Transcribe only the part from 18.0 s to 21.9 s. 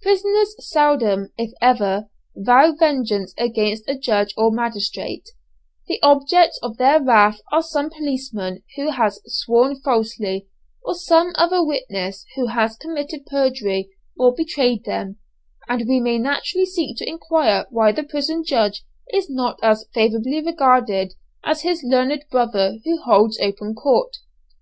prison judge is not as favourably regarded as his